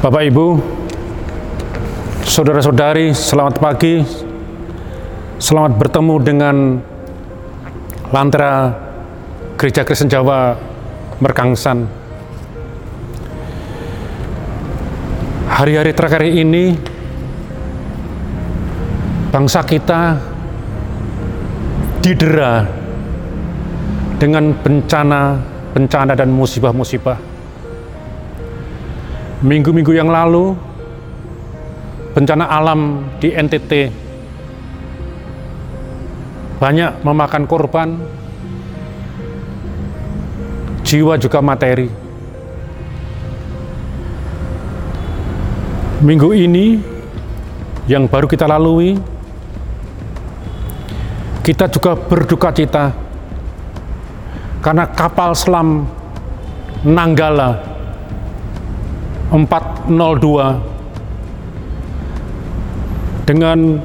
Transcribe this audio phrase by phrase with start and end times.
[0.00, 0.56] Bapak Ibu,
[2.24, 4.00] saudara-saudari, selamat pagi.
[5.36, 6.56] Selamat bertemu dengan
[8.08, 8.72] Lantera
[9.60, 10.56] Gereja Kristen Jawa
[11.20, 11.84] Merkangsan.
[15.52, 16.80] Hari-hari terakhir ini
[19.28, 20.16] bangsa kita
[22.00, 22.64] didera
[24.16, 27.29] dengan bencana-bencana dan musibah-musibah.
[29.40, 30.52] Minggu-minggu yang lalu,
[32.12, 33.88] bencana alam di NTT
[36.60, 37.96] banyak memakan korban,
[40.84, 41.88] jiwa juga materi.
[46.04, 46.76] Minggu ini
[47.88, 49.00] yang baru kita lalui,
[51.40, 52.92] kita juga berduka cita.
[54.60, 55.88] Karena kapal selam
[56.84, 57.69] Nanggala
[59.30, 60.58] 402
[63.30, 63.78] dengan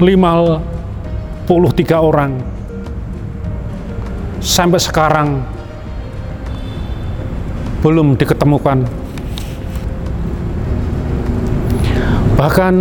[0.00, 1.44] 53
[2.00, 2.32] orang.
[4.40, 5.44] Sampai sekarang
[7.84, 8.88] belum diketemukan.
[12.40, 12.74] Bahkan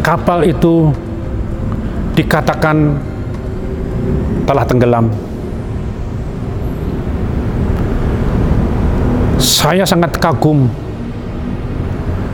[0.00, 0.88] kapal itu
[2.16, 2.96] dikatakan
[4.48, 5.27] telah tenggelam
[9.58, 10.70] saya sangat kagum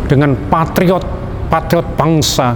[0.05, 2.53] dengan patriot-patriot bangsa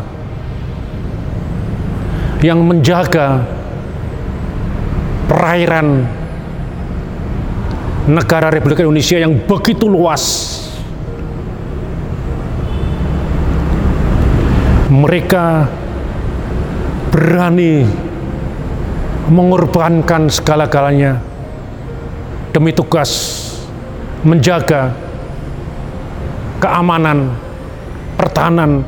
[2.45, 3.49] yang menjaga
[5.25, 6.05] perairan
[8.13, 10.25] negara Republik Indonesia yang begitu luas.
[14.93, 15.69] Mereka
[17.09, 17.89] berani
[19.33, 21.21] mengorbankan segala-galanya
[22.53, 23.48] demi tugas
[24.27, 24.91] menjaga
[26.59, 27.35] keamanan
[28.19, 28.83] pertahanan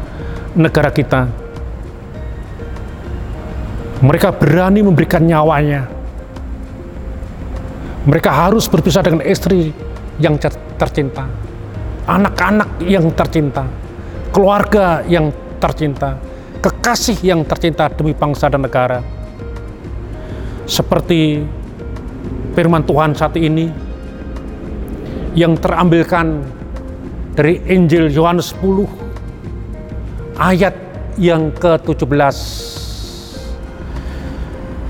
[0.58, 1.30] negara kita.
[4.00, 5.86] Mereka berani memberikan nyawanya.
[8.08, 9.76] Mereka harus berpisah dengan istri
[10.16, 10.40] yang
[10.80, 11.28] tercinta,
[12.08, 13.68] anak-anak yang tercinta,
[14.32, 15.28] keluarga yang
[15.60, 16.16] tercinta,
[16.64, 19.04] kekasih yang tercinta demi bangsa dan negara.
[20.64, 21.44] Seperti
[22.56, 23.89] firman Tuhan saat ini
[25.34, 26.42] yang terambilkan
[27.38, 28.90] dari Injil Yohanes 10
[30.34, 30.74] ayat
[31.14, 32.36] yang ke-17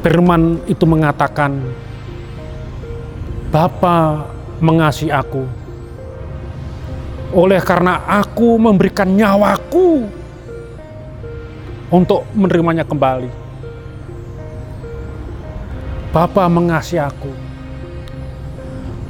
[0.00, 1.60] firman itu mengatakan
[3.50, 4.30] Bapa
[4.62, 5.42] mengasihi aku.
[7.34, 10.06] Oleh karena aku memberikan nyawaku
[11.90, 13.26] untuk menerimanya kembali.
[16.14, 17.49] Bapa mengasihi aku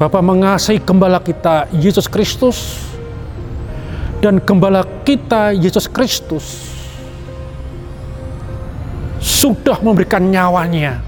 [0.01, 2.89] Bapa mengasihi gembala kita Yesus Kristus
[4.25, 6.73] dan gembala kita Yesus Kristus
[9.21, 11.05] sudah memberikan nyawanya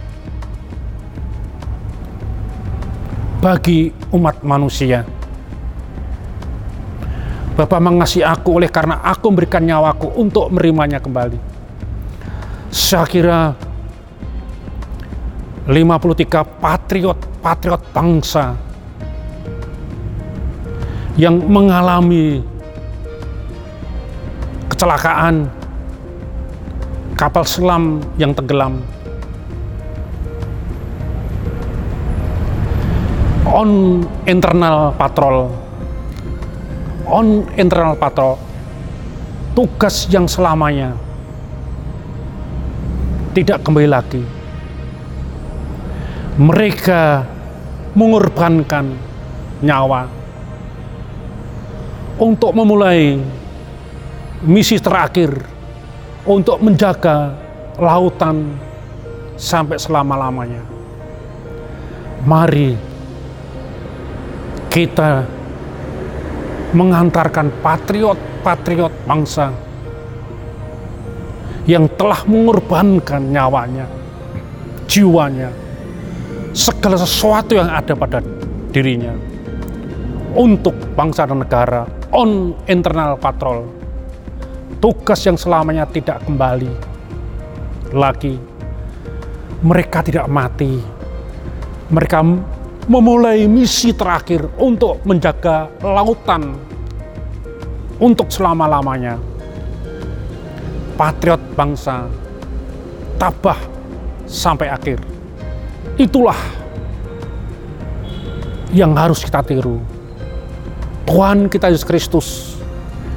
[3.41, 5.09] bagi umat manusia.
[7.57, 11.41] Bapa mengasihi aku oleh karena aku memberikan nyawaku untuk menerimanya kembali.
[12.69, 13.57] Saya kira
[15.65, 18.72] 53 patriot-patriot bangsa
[21.21, 22.41] yang mengalami
[24.73, 25.49] kecelakaan
[27.17, 28.81] kapal selam yang tenggelam.
[33.53, 35.53] On internal patrol
[37.05, 38.41] on internal patrol
[39.53, 40.97] tugas yang selamanya
[43.37, 44.25] tidak kembali lagi.
[46.41, 47.29] Mereka
[47.93, 48.97] mengorbankan
[49.61, 50.22] nyawa
[52.23, 53.19] untuk memulai
[54.47, 55.43] misi terakhir
[56.23, 57.35] untuk menjaga
[57.83, 58.55] lautan
[59.35, 60.63] sampai selama-lamanya.
[62.23, 62.79] Mari
[64.71, 65.27] kita
[66.71, 69.51] mengantarkan patriot-patriot bangsa
[71.67, 73.87] yang telah mengorbankan nyawanya,
[74.87, 75.51] jiwanya,
[76.55, 78.23] segala sesuatu yang ada pada
[78.71, 79.13] dirinya
[80.39, 83.67] untuk bangsa dan negara on internal patrol.
[84.79, 86.73] Tugas yang selamanya tidak kembali.
[87.93, 88.53] Lagi
[89.63, 90.83] mereka tidak mati.
[91.93, 92.19] Mereka
[92.91, 96.57] memulai misi terakhir untuk menjaga lautan
[98.03, 99.17] untuk selama-lamanya.
[100.99, 102.11] Patriot bangsa
[103.17, 103.59] tabah
[104.27, 104.99] sampai akhir.
[105.95, 106.37] Itulah
[108.73, 109.92] yang harus kita tiru
[111.07, 112.29] Tuhan kita Yesus Kristus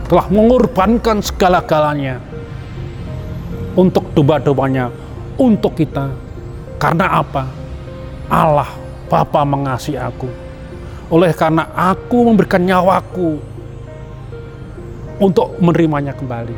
[0.06, 2.22] telah mengorbankan segala-galanya
[3.78, 4.90] untuk domba-dombanya,
[5.38, 6.10] untuk kita.
[6.78, 7.46] Karena apa?
[8.30, 8.70] Allah
[9.06, 10.28] Bapa mengasihi aku.
[11.14, 13.38] Oleh karena aku memberikan nyawaku
[15.22, 16.58] untuk menerimanya kembali.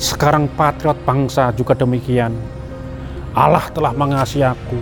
[0.00, 2.32] Sekarang patriot bangsa juga demikian.
[3.36, 4.80] Allah telah mengasihi aku.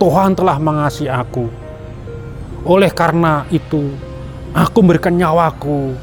[0.00, 1.46] Tuhan telah mengasihi aku.
[2.64, 3.92] Oleh karena itu,
[4.54, 5.94] aku memberikan nyawaku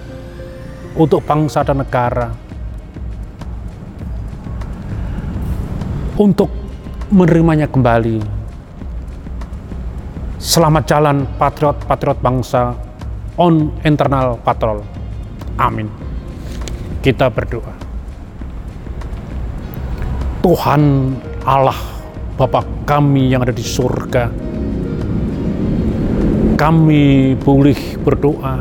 [0.98, 2.30] untuk bangsa dan negara.
[6.18, 6.50] Untuk
[7.14, 8.38] menerimanya kembali
[10.38, 12.78] Selamat jalan patriot-patriot bangsa
[13.42, 14.86] on internal patrol.
[15.58, 15.90] Amin.
[17.02, 17.74] Kita berdoa.
[20.46, 20.82] Tuhan
[21.42, 21.76] Allah
[22.38, 24.30] Bapa kami yang ada di surga,
[26.58, 28.58] kami boleh berdoa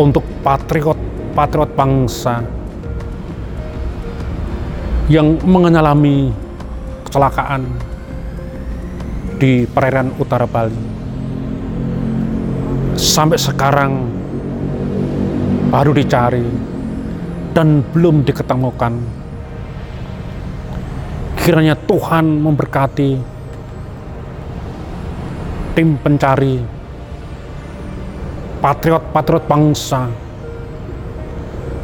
[0.00, 2.40] untuk patriot-patriot bangsa
[5.12, 6.32] yang mengalami
[7.04, 7.68] kecelakaan
[9.36, 10.96] di perairan utara Bali.
[12.96, 14.08] Sampai sekarang
[15.68, 16.48] baru dicari
[17.52, 18.96] dan belum diketemukan.
[21.44, 23.35] Kiranya Tuhan memberkati
[25.76, 26.56] tim pencari
[28.64, 30.08] patriot-patriot bangsa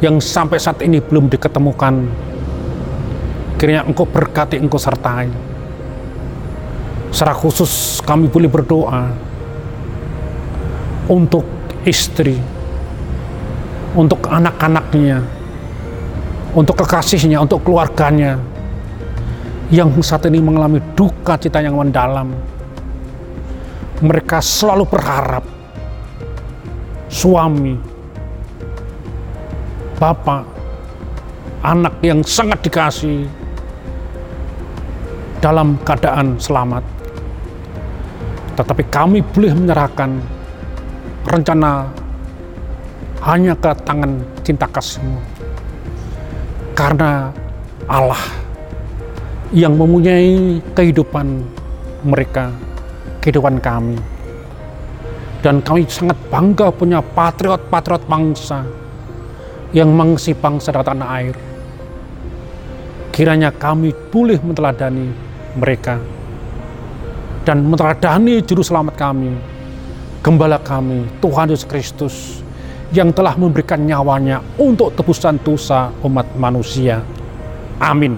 [0.01, 2.09] yang sampai saat ini belum diketemukan.
[3.61, 5.31] Kiranya engkau berkati, engkau sertai
[7.13, 9.13] Secara khusus kami boleh berdoa
[11.05, 11.45] untuk
[11.85, 12.41] istri,
[13.93, 15.21] untuk anak-anaknya,
[16.57, 18.41] untuk kekasihnya, untuk keluarganya
[19.69, 22.33] yang saat ini mengalami duka cita yang mendalam.
[24.01, 25.45] Mereka selalu berharap
[27.11, 27.77] suami,
[30.01, 30.43] bapak,
[31.61, 33.29] anak yang sangat dikasih
[35.43, 36.83] dalam keadaan selamat
[38.53, 40.21] tetapi kami boleh menyerahkan
[41.25, 41.89] rencana
[43.25, 45.17] hanya ke tangan cinta kasihmu.
[46.77, 47.33] Karena
[47.89, 48.21] Allah
[49.53, 51.45] yang mempunyai kehidupan
[52.05, 52.53] mereka,
[53.23, 53.95] kehidupan kami.
[55.39, 58.67] Dan kami sangat bangga punya patriot-patriot bangsa
[59.71, 61.35] yang mengisi bangsa dan tanah air.
[63.15, 65.07] Kiranya kami boleh meneladani
[65.55, 65.99] mereka
[67.43, 69.35] dan meneladani juru selamat kami,
[70.23, 72.15] gembala kami, Tuhan Yesus Kristus,
[72.95, 77.03] yang telah memberikan nyawanya untuk tebusan dosa umat manusia.
[77.83, 78.15] Amin.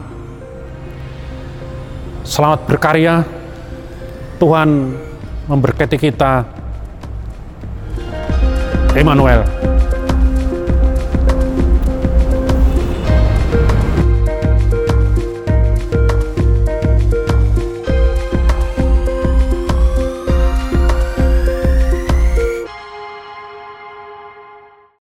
[2.22, 3.26] Selamat berkarya,
[4.36, 4.70] Tuhan
[5.48, 6.44] memberkati kita.
[8.96, 9.65] Emmanuel.